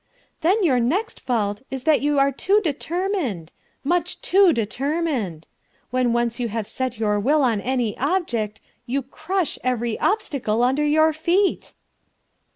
[0.41, 3.53] "Then your next fault is that you are too determined;
[3.83, 5.45] much too determined.
[5.91, 10.83] When once you have set your will on any object, you crush every obstacle under
[10.87, 11.75] your feet."